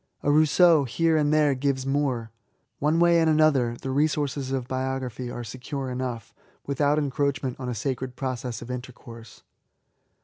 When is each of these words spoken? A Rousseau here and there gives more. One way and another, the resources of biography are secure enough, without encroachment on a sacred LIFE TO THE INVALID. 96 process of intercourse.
A 0.23 0.31
Rousseau 0.31 0.83
here 0.85 1.15
and 1.15 1.31
there 1.31 1.53
gives 1.53 1.85
more. 1.85 2.31
One 2.79 2.99
way 2.99 3.19
and 3.19 3.29
another, 3.29 3.75
the 3.79 3.91
resources 3.91 4.51
of 4.51 4.67
biography 4.67 5.29
are 5.29 5.43
secure 5.43 5.91
enough, 5.91 6.33
without 6.65 6.97
encroachment 6.97 7.59
on 7.59 7.69
a 7.69 7.75
sacred 7.75 8.07
LIFE 8.07 8.15
TO 8.15 8.19
THE 8.19 8.23
INVALID. 8.23 8.39
96 8.39 8.41
process 8.41 8.61
of 8.63 8.71
intercourse. 8.71 9.43